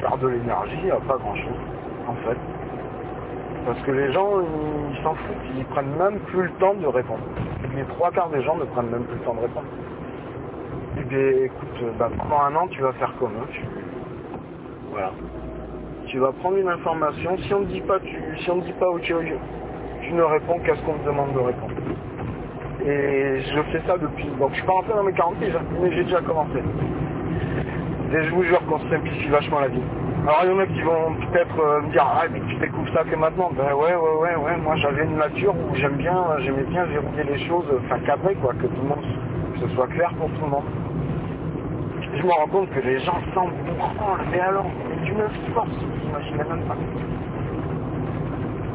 perds 0.00 0.18
de 0.18 0.28
l'énergie 0.28 0.90
à 0.90 0.96
pas 0.96 1.16
grand 1.18 1.34
chose, 1.34 1.60
en 2.08 2.14
fait. 2.26 2.38
Parce 3.66 3.80
que 3.82 3.90
les 3.90 4.12
gens, 4.12 4.40
ils 4.90 5.02
s'en 5.02 5.14
foutent, 5.14 5.56
ils 5.56 5.64
prennent 5.66 5.94
même 5.98 6.18
plus 6.20 6.44
le 6.44 6.50
temps 6.52 6.74
de 6.74 6.86
répondre. 6.86 7.20
Les 7.74 7.84
trois 7.84 8.10
quarts 8.10 8.30
des 8.30 8.42
gens 8.42 8.56
ne 8.56 8.64
prennent 8.64 8.90
même 8.90 9.04
plus 9.04 9.18
le 9.18 9.24
temps 9.24 9.34
de 9.34 9.40
répondre. 9.40 9.66
Eh 10.98 11.04
bien, 11.04 11.44
écoute, 11.44 11.84
bah, 11.98 12.10
pendant 12.18 12.40
un 12.42 12.54
an, 12.56 12.66
tu 12.68 12.80
vas 12.82 12.92
faire 12.92 13.14
comme 13.18 13.32
eux. 13.32 13.48
Tu... 13.52 13.62
Voilà. 14.90 15.12
Tu 16.06 16.18
vas 16.18 16.32
prendre 16.32 16.56
une 16.56 16.68
information. 16.68 17.36
Si 17.38 17.54
on 17.54 17.60
ne 17.60 17.66
dit 17.66 17.80
pas, 17.80 18.00
tu... 18.00 18.16
si 18.38 18.50
on 18.50 18.58
dit 18.58 18.72
pas 18.72 18.90
où 18.90 18.98
tu, 18.98 19.14
tu 20.02 20.12
ne 20.12 20.22
réponds 20.22 20.58
qu'à 20.60 20.74
ce 20.74 20.82
qu'on 20.82 20.94
te 20.94 21.06
demande 21.06 21.32
de 21.32 21.38
répondre. 21.38 21.74
Et 22.84 23.40
je 23.40 23.62
fais 23.72 23.82
ça 23.86 23.98
depuis. 23.98 24.28
Donc 24.38 24.50
je 24.50 24.56
suis 24.56 24.66
pas 24.66 24.72
rentré 24.72 24.94
dans 24.94 25.04
mes 25.04 25.12
40 25.12 25.36
piges, 25.36 25.54
hein, 25.54 25.64
mais 25.80 25.92
j'ai 25.92 26.04
déjà 26.04 26.20
commencé. 26.22 26.58
Et 28.12 28.22
je 28.24 28.30
vous 28.30 28.42
jure 28.42 28.64
qu'on 28.66 28.78
simplifie 28.90 29.28
vachement 29.28 29.60
la 29.60 29.68
vie. 29.68 29.82
Alors 30.26 30.40
il 30.44 30.50
y 30.50 30.54
en 30.54 30.58
a 30.58 30.66
qui 30.66 30.80
vont 30.82 31.14
peut-être 31.30 31.60
euh, 31.60 31.80
me 31.82 31.92
dire 31.92 32.04
ah 32.04 32.24
mais 32.32 32.40
tu 32.48 32.56
découvres 32.56 32.92
ça 32.92 33.04
que 33.04 33.14
maintenant. 33.16 33.50
Ben 33.56 33.74
ouais 33.74 33.94
ouais 33.94 34.16
ouais 34.20 34.36
ouais 34.36 34.56
moi 34.62 34.76
j'avais 34.76 35.04
une 35.04 35.16
nature 35.16 35.54
où 35.54 35.74
j'aime 35.74 35.96
bien, 35.96 36.14
j'aimais 36.38 36.64
bien 36.64 36.84
verrouiller 36.86 37.24
les 37.24 37.38
choses, 37.46 37.66
enfin 37.84 37.98
cadrer 38.00 38.34
quoi, 38.36 38.52
que 38.54 38.66
tout 38.66 38.82
le 38.82 38.88
monde 38.88 39.04
que 39.60 39.68
ce 39.68 39.74
soit 39.74 39.86
clair 39.88 40.10
pour 40.18 40.28
tout 40.30 40.44
le 40.44 40.50
monde. 40.50 40.64
Je 42.16 42.22
me 42.22 42.32
rends 42.32 42.46
compte 42.46 42.70
que 42.70 42.80
les 42.80 42.98
gens 43.00 43.18
semblent 43.34 43.52
branlent, 43.78 44.20
mais 44.30 44.40
alors, 44.40 44.66
mais 44.88 45.04
d'une 45.06 45.22
force, 45.54 45.68
vous 45.68 46.08
imaginez 46.08 46.44
même 46.44 46.64
pas. 46.66 46.76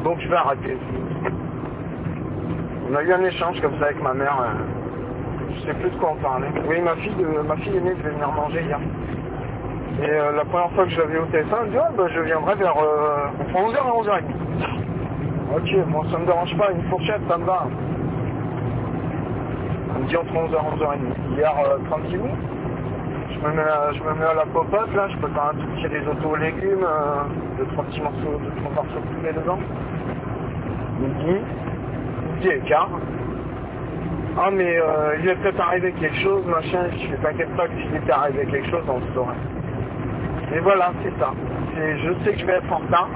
Donc 0.03 0.19
je 0.19 0.27
vais 0.29 0.35
arrêter. 0.35 0.77
On 2.89 2.95
a 2.95 3.03
eu 3.03 3.11
un 3.13 3.23
échange 3.23 3.59
comme 3.61 3.77
ça 3.79 3.85
avec 3.85 4.01
ma 4.01 4.13
mère. 4.13 4.37
euh, 4.41 5.49
je 5.55 5.65
sais 5.67 5.73
plus 5.73 5.89
de 5.89 5.95
quoi 5.97 6.11
on 6.11 6.21
parlait. 6.21 6.47
Oui, 6.67 6.79
ma 6.81 6.95
fille, 6.95 7.15
de, 7.15 7.25
ma 7.47 7.55
fille 7.57 7.75
aînée 7.77 7.95
devait 7.95 8.11
venir 8.11 8.31
manger 8.31 8.61
hier. 8.61 8.79
Et 10.03 10.09
euh, 10.09 10.31
la 10.33 10.45
première 10.45 10.71
fois 10.71 10.83
que 10.85 10.91
je 10.91 10.99
l'avais 10.99 11.17
au 11.17 11.25
téléphone, 11.25 11.59
elle 11.63 11.67
me 11.67 11.71
dit 11.71 11.77
oh, 11.99 12.07
je 12.13 12.19
viendrai 12.21 12.55
vers 12.55 12.75
euh, 12.77 13.27
entre 13.41 13.71
11h 13.71 13.75
et 13.75 14.07
11h30. 14.07 14.23
Ok, 15.55 15.87
moi 15.87 16.05
ça 16.11 16.17
me 16.19 16.25
dérange 16.25 16.57
pas, 16.57 16.71
une 16.71 16.83
fourchette, 16.89 17.21
ça 17.29 17.37
me 17.37 17.45
va. 17.45 17.67
Entre 20.13 20.33
11h 20.33 20.53
et 20.53 20.77
11h30. 20.77 21.35
Hier, 21.35 21.53
euh, 21.65 21.77
tranquillou. 21.89 22.27
Je 23.31 23.39
me, 23.39 23.53
mets 23.53 23.61
à, 23.63 23.91
je 23.91 24.03
me 24.03 24.13
mets 24.13 24.25
à 24.25 24.33
la 24.35 24.45
popote, 24.45 24.93
là, 24.95 25.07
je 25.09 25.17
prépare 25.17 25.49
un 25.49 25.59
tout 25.59 25.67
petit 25.75 25.87
risotto 25.87 26.29
aux 26.29 26.35
légumes, 26.35 26.83
euh, 26.83 27.23
deux, 27.57 27.65
trois 27.73 27.83
petits 27.85 28.01
morceaux, 28.01 28.39
deux, 28.39 28.61
trois 28.61 28.83
morceaux 28.83 28.99
de 28.99 29.15
poulet 29.15 29.33
dedans. 29.33 29.57
Midi, 30.99 31.39
midi 32.35 32.47
et 32.49 32.59
quart. 32.59 32.89
Ah 34.37 34.49
mais 34.51 34.77
euh, 34.77 35.17
il 35.19 35.27
est 35.29 35.35
peut-être 35.35 35.59
arrivé 35.59 35.91
quelque 35.93 36.17
chose, 36.17 36.45
machin, 36.45 36.87
je 36.91 37.11
ne 37.11 37.17
t'inquiète 37.17 37.55
pas 37.55 37.67
que 37.67 37.73
s'il 37.81 37.95
était 37.95 38.11
arrivé 38.11 38.45
quelque 38.45 38.69
chose, 38.69 38.83
on 38.87 38.99
le 38.99 39.13
saurait. 39.13 39.33
Et 40.55 40.59
voilà, 40.59 40.91
c'est 41.03 41.19
ça. 41.19 41.31
Je 41.75 42.13
sais 42.23 42.33
que 42.33 42.39
je 42.39 42.45
vais 42.45 42.53
être 42.53 42.71
en 42.71 42.77
retard, 42.77 43.09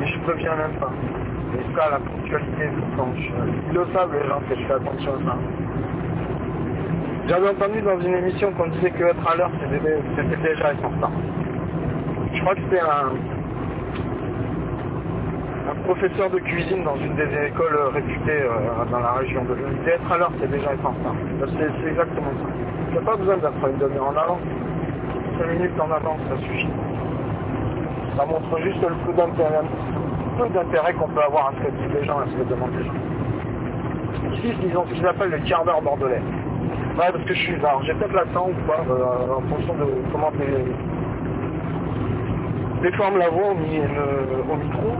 mais 0.00 0.06
je 0.06 0.18
préviens 0.20 0.56
même 0.56 0.78
pas. 0.80 0.90
Et 1.54 1.76
ça, 1.76 1.90
la 1.90 1.98
ponctualité, 1.98 2.68
quand 2.96 3.08
je, 3.16 3.30
ils 3.68 3.74
le 3.74 3.86
savent 3.92 4.14
les 4.14 4.28
gens 4.28 4.40
que. 4.48 5.36
J'avais 7.28 7.48
entendu 7.48 7.80
dans 7.82 8.00
une 8.00 8.14
émission 8.14 8.52
qu'on 8.52 8.66
disait 8.68 8.90
que 8.90 9.04
être 9.04 9.28
à 9.30 9.36
l'heure, 9.36 9.50
c'était 9.60 10.36
déjà 10.36 10.72
être 10.72 10.84
en 10.84 10.88
retard. 10.88 11.12
Je 12.32 12.40
crois 12.40 12.54
que 12.54 12.60
c'était 12.62 12.80
un, 12.80 13.12
professeur 15.84 16.30
de 16.30 16.38
cuisine 16.40 16.82
dans 16.84 16.96
une 16.96 17.14
des 17.14 17.28
écoles 17.46 17.78
réputées 17.92 18.42
euh, 18.42 18.84
dans 18.90 18.98
la 18.98 19.12
région 19.12 19.44
de 19.44 19.54
disait 19.54 19.92
être 19.92 20.12
à 20.12 20.18
l'heure, 20.18 20.32
c'est 20.40 20.50
déjà 20.50 20.72
être 20.72 20.84
en 20.84 20.90
retard. 20.90 21.14
C'est 21.82 21.88
exactement 21.88 22.32
ça. 22.42 22.48
Il 22.88 22.92
n'y 22.92 22.98
a 22.98 23.02
pas 23.02 23.16
besoin 23.16 23.36
d'être 23.36 23.68
une 23.68 23.78
demi-heure 23.78 24.08
en 24.08 24.16
avance. 24.16 24.40
5 25.38 25.46
minutes 25.52 25.80
en 25.80 25.90
avance, 25.90 26.20
ça 26.28 26.36
suffit. 26.42 26.68
Ça 28.16 28.26
montre 28.26 28.60
juste 28.62 28.82
le 28.82 28.94
peu 29.06 29.12
d'intérêt, 29.12 29.62
peu 30.38 30.48
d'intérêt 30.48 30.92
qu'on 30.94 31.08
peut 31.08 31.22
avoir 31.22 31.48
à 31.48 31.52
ce 31.58 31.66
que 31.66 31.70
disent 31.70 31.94
les 32.00 32.04
gens, 32.06 32.18
à 32.20 32.26
ce 32.26 32.32
que 32.32 32.48
demandent 32.48 32.74
les 32.78 32.84
gens. 32.84 32.92
Ici, 34.34 34.76
ont 34.76 34.84
ce 34.88 34.94
qu'ils 34.94 35.06
appellent 35.06 35.30
le 35.30 35.38
quart 35.38 35.64
d'heure 35.64 35.82
bordelais. 35.82 36.22
Ouais, 36.98 37.10
parce 37.12 37.24
que 37.24 37.34
je 37.34 37.38
suis. 37.40 37.54
Alors, 37.56 37.82
j'ai 37.84 37.94
peut-être 37.94 38.12
l'accent 38.14 38.48
ou 38.48 38.66
pas, 38.66 38.80
euh, 38.90 39.36
en 39.38 39.42
fonction 39.48 39.74
de 39.74 39.86
comment 40.12 40.30
des, 40.32 40.64
des 42.82 42.96
fois 42.96 43.06
on 43.08 43.12
me 43.14 43.18
la 43.18 43.28
voix 43.28 43.50
au, 43.50 43.54
le- 43.54 44.52
au 44.52 44.56
micro. 44.56 44.92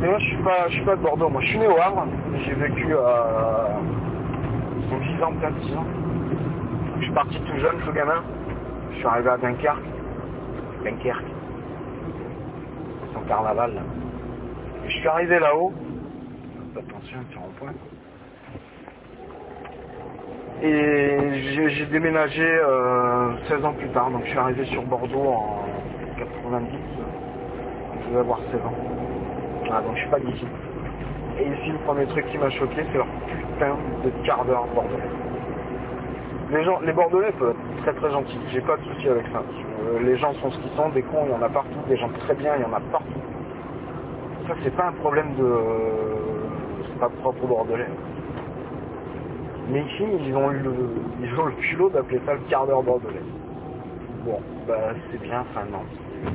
Mais 0.00 0.08
moi, 0.08 0.18
je 0.18 0.24
suis 0.26 0.36
pas, 0.42 0.68
je 0.68 0.72
suis 0.74 0.84
pas 0.84 0.96
de 0.96 1.02
Bordeaux. 1.02 1.28
Moi, 1.28 1.40
je 1.42 1.46
suis 1.48 1.58
né 1.58 1.66
au 1.66 1.78
Havre. 1.80 2.06
J'ai 2.44 2.54
vécu 2.54 2.94
à 2.94 3.68
10 4.90 5.22
ans, 5.22 5.32
peut-être 5.40 5.54
10 5.60 5.76
ans. 5.76 5.84
Je 6.98 7.04
suis 7.04 7.12
parti 7.12 7.40
tout 7.40 7.58
jeune, 7.58 7.76
tout 7.84 7.92
gamin. 7.92 8.22
Je 8.92 8.96
suis 8.98 9.06
arrivé 9.06 9.28
à 9.30 9.36
Dunkerque. 9.38 9.82
Dunkerque. 10.84 11.24
Son 13.12 13.20
carnaval, 13.20 13.74
là. 13.74 13.80
Je 14.86 14.92
suis 14.92 15.08
arrivé 15.08 15.38
là-haut. 15.38 15.72
Attention, 16.76 17.18
petit 17.28 17.38
rond-point. 17.38 17.72
Et 20.62 21.68
j'ai 21.68 21.86
déménagé 21.86 22.44
euh, 22.44 23.32
16 23.48 23.64
ans 23.64 23.72
plus 23.72 23.88
tard, 23.88 24.10
donc 24.10 24.24
je 24.24 24.30
suis 24.30 24.38
arrivé 24.38 24.64
sur 24.66 24.82
Bordeaux 24.82 25.28
en 25.28 25.64
90. 26.16 26.68
Je 28.02 28.08
devais 28.08 28.20
avoir 28.20 28.38
16 28.50 28.60
ans. 28.60 28.74
Ah, 29.70 29.82
donc 29.82 29.96
je 29.96 30.00
suis 30.00 30.10
pas 30.10 30.20
d'ici. 30.20 30.46
Et 31.38 31.48
ici, 31.48 31.72
le 31.72 31.78
premier 31.78 32.06
truc 32.06 32.26
qui 32.30 32.38
m'a 32.38 32.50
choqué, 32.50 32.84
c'est 32.92 32.98
leur 32.98 33.06
putain 33.06 33.76
de 34.04 34.10
quart 34.24 34.44
d'heure 34.44 34.66
bordelais. 34.74 35.02
Les 36.50 36.62
gens, 36.62 36.78
les 36.80 36.92
Bordelais 36.92 37.32
peuvent 37.38 37.50
être 37.50 37.82
très 37.82 37.92
très 37.94 38.10
gentils. 38.10 38.38
J'ai 38.52 38.60
pas 38.60 38.76
de 38.76 38.82
souci 38.84 39.08
avec 39.08 39.24
ça. 39.32 39.42
Euh, 39.86 40.02
les 40.02 40.16
gens 40.18 40.34
sont 40.34 40.50
ce 40.50 40.58
qu'ils 40.58 40.76
sont, 40.76 40.90
des 40.90 41.02
cons, 41.02 41.24
il 41.26 41.32
y 41.32 41.34
en 41.34 41.42
a 41.42 41.48
partout, 41.48 41.78
des 41.88 41.96
gens 41.96 42.10
très 42.20 42.34
bien, 42.34 42.52
il 42.56 42.62
y 42.62 42.64
en 42.64 42.72
a 42.72 42.80
partout. 42.92 43.23
Ça, 44.46 44.54
c'est 44.62 44.74
pas 44.76 44.88
un 44.88 44.92
problème 44.92 45.34
de, 45.36 45.54
c'est 46.86 46.98
pas 46.98 47.08
propre 47.08 47.44
aux 47.44 47.46
Bordelais. 47.46 47.88
Mais 49.68 49.80
ici, 49.80 50.04
ils 50.26 50.36
ont 50.36 50.48
le, 50.48 50.74
ils 51.22 51.40
ont 51.40 51.46
le 51.46 51.52
culot 51.52 51.88
d'appeler 51.88 52.20
ça 52.26 52.34
le 52.34 52.40
quart 52.50 52.66
d'heure 52.66 52.82
bordelais. 52.82 53.22
Bon, 54.24 54.40
bah 54.68 54.92
c'est 55.10 55.22
bien, 55.22 55.40
enfin 55.40 55.64
non. 55.70 55.80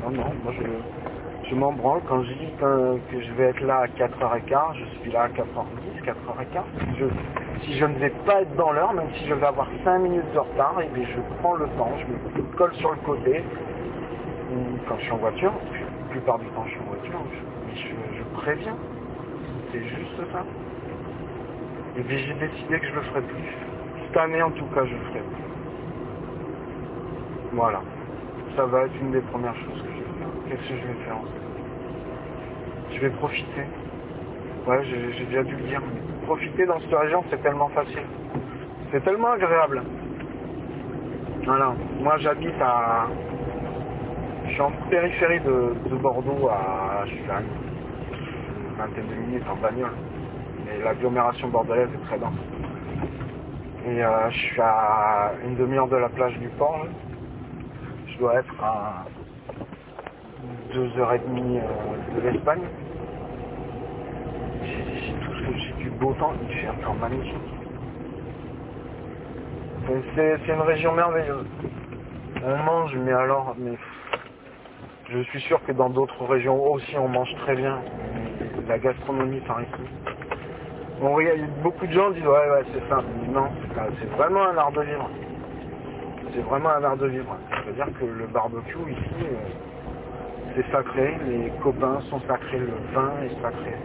Non, 0.03 0.11
non, 0.11 0.31
moi 0.43 0.53
je, 0.57 1.49
je 1.49 1.55
m'en 1.55 1.71
branle 1.71 2.01
quand 2.07 2.23
je 2.23 2.33
dis 2.33 2.51
que, 2.59 3.19
je 3.19 3.31
vais 3.33 3.45
être 3.45 3.61
là 3.61 3.81
à 3.81 3.87
4h15, 3.87 4.75
je 4.75 4.85
suis 5.01 5.11
là 5.11 5.23
à 5.23 5.27
4h10, 5.29 6.03
4h15. 6.03 7.09
Si 7.61 7.77
je, 7.77 7.85
ne 7.85 7.95
vais 7.99 8.11
pas 8.25 8.41
être 8.41 8.55
dans 8.55 8.71
l'heure, 8.71 8.93
même 8.93 9.09
si 9.15 9.27
je 9.27 9.33
vais 9.33 9.45
avoir 9.45 9.67
5 9.83 9.99
minutes 9.99 10.31
de 10.33 10.39
retard, 10.39 10.81
et 10.81 10.87
bien 10.87 11.05
je 11.05 11.21
prends 11.41 11.55
le 11.55 11.67
temps, 11.77 11.91
je 11.99 12.41
me 12.41 12.43
colle 12.57 12.73
sur 12.75 12.91
le 12.91 12.97
côté. 13.05 13.43
Quand 14.87 14.95
je 14.97 15.03
suis 15.03 15.11
en 15.11 15.17
voiture, 15.17 15.51
la 15.51 16.11
plupart 16.11 16.39
du 16.39 16.45
temps 16.47 16.63
je 16.65 16.71
suis 16.71 16.79
en 16.79 16.93
voiture, 16.93 17.19
je, 17.31 17.58
je, 17.75 18.23
préviens. 18.33 18.75
C'est 19.71 19.83
juste 19.83 20.31
ça. 20.31 20.45
Et 21.97 22.01
puis 22.01 22.17
j'ai 22.17 22.33
décidé 22.33 22.79
que 22.79 22.85
je 22.87 22.95
le 22.95 23.01
ferai 23.01 23.21
plus. 23.21 23.55
Cette 24.05 24.17
année 24.17 24.41
en 24.41 24.51
tout 24.51 24.65
cas 24.67 24.85
je 24.85 24.93
le 24.93 24.99
ferai 24.99 25.19
plus. 25.19 25.43
Voilà. 27.53 27.81
Ça 28.55 28.65
va 28.65 28.85
être 28.85 28.95
une 29.01 29.11
des 29.11 29.21
premières 29.21 29.55
choses 29.55 29.81
que 29.81 29.89
je 29.89 29.97
vais 29.97 30.19
faire. 30.19 30.29
Qu'est-ce 30.47 30.69
que 30.69 30.75
je 30.75 30.87
vais 30.87 31.05
faire 31.05 31.17
en 31.17 31.23
fait? 31.23 32.95
Je 32.95 32.99
vais 32.99 33.09
profiter. 33.11 33.63
Ouais, 34.67 34.83
j'ai 34.85 35.25
déjà 35.25 35.43
dû 35.43 35.55
le 35.55 35.63
dire. 35.63 35.81
Profiter 36.25 36.65
dans 36.65 36.79
cette 36.79 36.93
région, 36.93 37.23
c'est 37.29 37.41
tellement 37.41 37.69
facile. 37.69 38.03
C'est 38.91 39.03
tellement 39.03 39.31
agréable. 39.31 39.83
Voilà. 41.45 41.73
Moi 41.99 42.17
j'habite 42.17 42.61
à... 42.61 43.07
Suis 44.59 44.65
en 44.65 44.89
périphérie 44.89 45.39
de, 45.39 45.73
de 45.89 45.95
Bordeaux 45.95 46.49
à... 46.49 47.05
Une 47.07 48.75
vingtaine 48.75 49.07
de 49.07 49.15
minutes 49.15 49.47
en 49.49 49.55
bagnole. 49.55 49.93
Mais 50.65 50.83
l'agglomération 50.83 51.47
bordelaise 51.47 51.87
est 51.95 52.05
très 52.07 52.19
dense. 52.19 52.33
Et 53.87 54.03
euh, 54.03 54.29
je 54.29 54.37
suis 54.37 54.59
à 54.59 55.31
une 55.45 55.55
demi-heure 55.55 55.87
de 55.87 55.95
la 55.95 56.09
plage 56.09 56.37
du 56.39 56.49
port. 56.49 56.85
Je 58.07 58.17
dois 58.17 58.35
être 58.35 58.53
à 58.61 59.05
deux 60.73 60.91
heures 60.99 61.13
et 61.13 61.19
demie 61.19 61.59
euh, 61.59 62.19
de 62.19 62.27
l'Espagne. 62.27 62.63
J'ai 64.65 65.83
du 65.83 65.89
beau 65.91 66.11
temps, 66.15 66.33
il 66.49 66.53
fait 66.57 66.67
un 66.67 66.83
temps 66.83 66.95
magnifique. 66.95 67.37
C'est 70.15 70.53
une 70.53 70.61
région 70.63 70.91
merveilleuse. 70.91 71.47
On 72.45 72.57
mange, 72.57 72.93
mais 72.97 73.13
alors, 73.13 73.55
mais 73.57 73.77
je 75.11 75.19
suis 75.23 75.39
sûr 75.41 75.63
que 75.65 75.71
dans 75.71 75.89
d'autres 75.89 76.23
régions 76.25 76.63
aussi 76.71 76.95
on 76.97 77.07
mange 77.07 77.33
très 77.37 77.55
bien. 77.55 77.79
La 78.67 78.77
gastronomie 78.77 79.39
par 79.41 79.61
ici. 79.61 79.69
Beaucoup 81.63 81.87
de 81.87 81.91
gens 81.91 82.11
disent 82.11 82.23
ouais 82.23 82.29
ouais 82.29 82.63
c'est 82.73 82.87
ça. 82.89 83.01
Non, 83.29 83.47
c'est 83.99 84.09
vraiment 84.11 84.43
un 84.47 84.57
art 84.57 84.71
de 84.71 84.81
vivre. 84.81 85.09
C'est 86.33 86.41
vraiment 86.41 86.69
un 86.69 86.83
art 86.83 86.97
de 86.97 87.07
vivre. 87.07 87.35
C'est-à-dire 87.63 87.87
que 87.99 88.05
le 88.05 88.27
barbecue 88.27 88.91
ici, 88.91 89.23
euh, 89.23 89.35
c'est 90.55 90.71
sacré, 90.71 91.17
les 91.27 91.51
copains 91.63 92.01
sont 92.09 92.19
sacrés, 92.27 92.59
le 92.59 92.73
vin 92.93 93.11
est 93.23 93.41
sacré. 93.41 93.75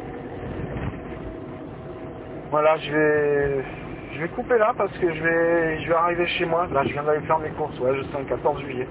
Voilà, 2.50 2.76
je 2.76 2.92
vais 2.92 3.64
je 4.12 4.20
vais 4.20 4.28
couper 4.28 4.58
là 4.58 4.72
parce 4.76 4.92
que 4.98 5.10
je 5.10 5.22
vais 5.22 5.80
je 5.80 5.88
vais 5.88 5.94
arriver 5.94 6.26
chez 6.26 6.44
moi. 6.44 6.66
Là 6.72 6.82
je 6.84 6.92
viens 6.92 7.02
d'aller 7.02 7.22
faire 7.26 7.38
mes 7.38 7.50
courses, 7.50 7.78
ouais 7.80 7.96
je 7.96 8.02
sais 8.02 8.18
le 8.18 8.24
14 8.24 8.60
juillet. 8.60 8.88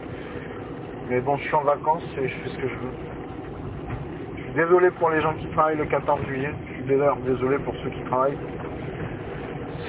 Mais 1.10 1.22
bon 1.22 1.38
je 1.38 1.44
suis 1.44 1.56
en 1.56 1.64
vacances 1.64 2.04
et 2.18 2.28
je 2.28 2.36
fais 2.36 2.50
ce 2.50 2.58
que 2.58 2.68
je 2.68 2.76
veux. 2.76 2.94
Je 4.38 4.62
désolé 4.62 4.92
pour 4.92 5.10
les 5.10 5.22
gens 5.22 5.34
qui 5.34 5.48
travaillent 5.48 5.78
le 5.78 5.86
14 5.86 6.22
juillet. 6.28 6.54
Je 6.68 6.74
suis 6.74 6.84
d'ailleurs 6.84 7.18
désolé 7.18 7.58
pour 7.60 7.74
ceux 7.84 7.90
qui 7.90 8.02
travaillent 8.04 8.38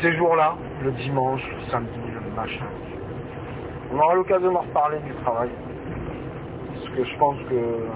ces 0.04 0.12
jours-là, 0.16 0.54
le 0.82 0.90
dimanche, 0.92 1.42
le 1.50 1.70
samedi, 1.70 1.98
le 2.12 2.36
machin. 2.36 2.66
On 3.92 3.98
aura 3.98 4.14
l'occasion 4.14 4.52
d'en 4.52 4.60
reparler 4.60 4.98
du 4.98 5.14
travail. 5.22 5.48
Parce 6.74 6.88
que 6.94 7.04
je 7.04 7.16
pense 7.16 7.36
que 7.48 7.86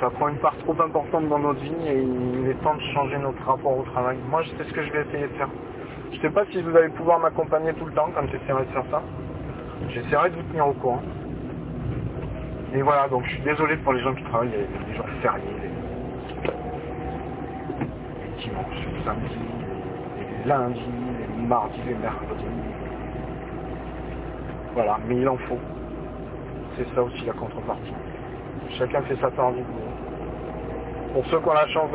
ça 0.00 0.10
prend 0.10 0.28
une 0.28 0.36
part 0.38 0.56
trop 0.58 0.80
importante 0.80 1.28
dans 1.28 1.38
notre 1.38 1.60
vie 1.60 1.88
et 1.88 2.00
il 2.00 2.48
est 2.48 2.62
temps 2.62 2.74
de 2.74 2.82
changer 2.94 3.18
notre 3.18 3.42
rapport 3.44 3.76
au 3.76 3.82
travail. 3.82 4.18
Moi, 4.30 4.42
c'est 4.56 4.64
ce 4.64 4.72
que 4.72 4.82
je 4.84 4.92
vais 4.92 5.00
essayer 5.02 5.26
de 5.26 5.34
faire. 5.34 5.48
Je 6.12 6.16
ne 6.16 6.22
sais 6.22 6.30
pas 6.30 6.44
si 6.52 6.62
vous 6.62 6.76
allez 6.76 6.90
pouvoir 6.90 7.18
m'accompagner 7.18 7.72
tout 7.74 7.84
le 7.84 7.92
temps 7.92 8.10
quand 8.14 8.26
j'essaierai 8.30 8.64
de 8.64 8.70
faire 8.70 8.84
ça. 8.90 9.02
J'essaierai 9.88 10.30
de 10.30 10.36
vous 10.36 10.42
tenir 10.42 10.68
au 10.68 10.74
courant. 10.74 11.02
Et 12.74 12.82
voilà, 12.82 13.08
donc 13.08 13.24
je 13.24 13.30
suis 13.30 13.42
désolé 13.42 13.76
pour 13.78 13.92
les 13.94 14.00
gens 14.02 14.14
qui 14.14 14.22
travaillent 14.24 14.50
les, 14.50 14.94
jours 14.94 15.06
fériés, 15.22 15.44
les, 15.62 15.68
les 18.26 18.42
dimanches, 18.42 18.86
les 18.92 19.04
samedis, 19.04 19.38
les 20.18 20.48
lundis, 20.48 20.80
les 21.38 21.46
mardis, 21.46 21.80
les 21.86 21.94
mercredis. 21.94 22.44
Voilà, 24.74 24.98
mais 25.08 25.16
il 25.16 25.28
en 25.28 25.36
faut. 25.36 25.58
C'est 26.76 26.86
ça 26.94 27.02
aussi 27.02 27.24
la 27.24 27.32
contrepartie. 27.32 27.94
Chacun 28.78 29.02
fait 29.02 29.16
sa 29.16 29.30
part 29.30 29.52
du 29.52 29.62
boulot. 29.62 29.88
Pour 31.14 31.26
ceux 31.26 31.40
qui 31.40 31.48
ont 31.48 31.54
la 31.54 31.66
chance 31.68 31.90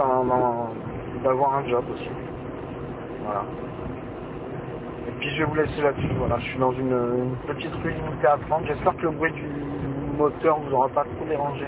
d'avoir 1.23 1.55
un 1.57 1.67
job 1.67 1.85
aussi. 1.93 2.09
Voilà. 3.23 3.43
Et 5.07 5.11
puis 5.19 5.29
je 5.29 5.37
vais 5.37 5.45
vous 5.45 5.55
laisser 5.55 5.81
là-dessus. 5.81 6.09
Voilà, 6.17 6.37
je 6.39 6.45
suis 6.45 6.59
dans 6.59 6.71
une, 6.71 7.35
petite 7.47 7.73
rue 7.83 7.91
limitée 7.91 8.27
à 8.27 8.37
30. 8.49 8.65
J'espère 8.65 8.97
que 8.97 9.03
le 9.03 9.11
bruit 9.11 9.31
du 9.31 9.47
moteur 10.13 10.60
vous 10.60 10.74
aura 10.74 10.89
pas 10.89 11.03
trop 11.03 11.25
dérangé. 11.27 11.65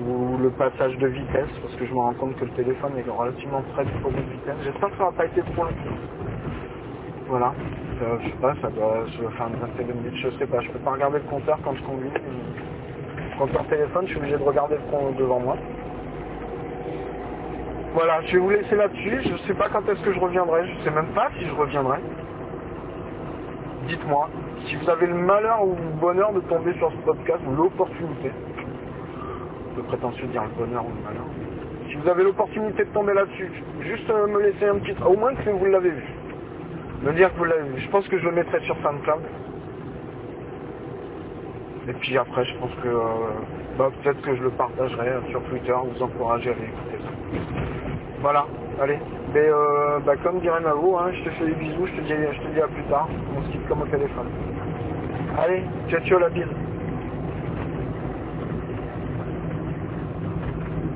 Ou 0.00 0.36
le 0.38 0.50
passage 0.50 0.96
de 0.98 1.08
vitesse, 1.08 1.50
parce 1.62 1.74
que 1.74 1.86
je 1.86 1.92
me 1.92 1.98
rends 1.98 2.14
compte 2.14 2.36
que 2.36 2.44
le 2.44 2.52
téléphone 2.52 2.92
est 2.96 3.10
relativement 3.10 3.62
près 3.74 3.84
du 3.84 3.92
produit 4.00 4.22
de 4.22 4.30
vitesse. 4.30 4.56
J'espère 4.64 4.90
que 4.90 4.96
ça 4.96 5.04
n'a 5.04 5.12
pas 5.12 5.26
été 5.26 5.42
trop 5.42 5.64
long. 5.64 5.74
Voilà. 7.26 7.52
Euh, 8.00 8.16
je 8.20 8.28
sais 8.28 8.36
pas, 8.40 8.54
ça 8.62 8.70
doit, 8.70 9.04
faire 9.06 9.48
une 9.48 9.56
vingtaine 9.56 9.86
de 9.88 9.92
minutes, 9.92 10.14
je 10.22 10.30
sais 10.38 10.46
pas, 10.46 10.60
je 10.60 10.70
peux 10.70 10.78
pas 10.78 10.92
regarder 10.92 11.18
le 11.18 11.24
compteur 11.24 11.58
quand 11.64 11.74
je 11.74 11.82
conduis. 11.82 12.10
Compteur 13.38 13.64
téléphone, 13.66 14.04
je 14.06 14.10
suis 14.10 14.18
obligé 14.18 14.36
de 14.36 14.42
regarder 14.42 14.76
le 14.76 15.18
devant 15.18 15.40
moi. 15.40 15.56
Voilà, 17.94 18.20
je 18.22 18.32
vais 18.34 18.38
vous 18.38 18.50
laisser 18.50 18.76
là-dessus. 18.76 19.22
Je 19.24 19.36
sais 19.46 19.54
pas 19.54 19.68
quand 19.68 19.88
est-ce 19.88 20.00
que 20.02 20.12
je 20.12 20.20
reviendrai. 20.20 20.68
Je 20.68 20.84
sais 20.84 20.90
même 20.90 21.12
pas 21.14 21.30
si 21.38 21.46
je 21.46 21.52
reviendrai. 21.52 21.98
Dites-moi, 23.88 24.28
si 24.66 24.76
vous 24.76 24.90
avez 24.90 25.06
le 25.06 25.14
malheur 25.14 25.64
ou 25.64 25.74
le 25.74 26.00
bonheur 26.00 26.32
de 26.32 26.40
tomber 26.40 26.74
sur 26.74 26.90
ce 26.90 26.96
podcast, 26.98 27.40
ou 27.46 27.54
l'opportunité, 27.54 28.32
le 29.76 29.82
prétentieux 29.84 30.26
de 30.26 30.32
dire 30.32 30.42
le 30.44 30.64
bonheur 30.64 30.84
ou 30.84 30.90
le 30.90 31.04
malheur, 31.04 31.24
si 31.88 31.96
vous 31.96 32.08
avez 32.08 32.22
l'opportunité 32.22 32.84
de 32.84 32.90
tomber 32.90 33.14
là-dessus, 33.14 33.50
juste 33.80 34.08
euh, 34.10 34.26
me 34.26 34.42
laisser 34.42 34.66
un 34.66 34.78
petit... 34.78 34.94
Au 35.02 35.16
moins 35.16 35.34
que 35.34 35.48
vous 35.48 35.64
l'avez 35.64 35.90
vu. 35.90 36.04
Me 37.02 37.12
dire 37.12 37.32
que 37.32 37.38
vous 37.38 37.44
l'avez 37.44 37.68
vu. 37.70 37.80
Je 37.80 37.88
pense 37.88 38.06
que 38.08 38.18
je 38.18 38.24
le 38.26 38.32
mettrai 38.32 38.60
sur 38.60 38.76
SoundCloud. 38.82 39.22
Et 41.88 41.92
puis 41.94 42.18
après, 42.18 42.44
je 42.44 42.54
pense 42.58 42.74
que 42.82 42.88
euh, 42.88 43.00
bah, 43.78 43.90
peut-être 44.02 44.20
que 44.20 44.36
je 44.36 44.42
le 44.42 44.50
partagerai 44.50 45.08
euh, 45.08 45.20
sur 45.30 45.42
Twitter, 45.44 45.72
vous 45.72 46.02
encourager 46.02 46.50
à 46.50 46.52
aller 46.52 46.64
écouter. 46.64 46.98
Voilà, 48.20 48.46
allez. 48.80 48.98
Mais 49.34 49.40
euh, 49.40 50.00
bah, 50.06 50.16
comme 50.22 50.40
dirait 50.40 50.60
Mavo, 50.60 50.96
hein, 50.98 51.10
je 51.12 51.24
te 51.24 51.30
fais 51.30 51.46
des 51.46 51.54
bisous, 51.54 51.86
je 51.86 51.96
te, 51.96 52.00
dis, 52.00 52.14
je 52.32 52.40
te 52.40 52.54
dis 52.54 52.60
à 52.60 52.68
plus 52.68 52.84
tard. 52.84 53.08
On 53.36 53.42
se 53.42 53.50
quitte 53.50 53.66
comme 53.68 53.82
au 53.82 53.86
téléphone. 53.86 54.28
Allez, 55.38 55.62
ciao 55.88 56.00
ciao 56.00 56.18
la 56.18 56.30
bise. 56.30 56.46